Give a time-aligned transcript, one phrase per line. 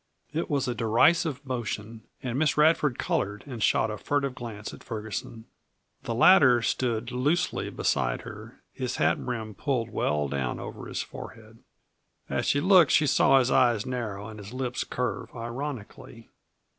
[0.33, 4.83] It was a derisive motion, and Miss Radford colored and shot a furtive glance at
[4.83, 5.45] Ferguson.
[6.05, 11.59] The latter stood loosely beside her, his hat brim pulled well down over his forehead.
[12.27, 16.29] As she looked she saw his eyes narrow and his lips curve ironically.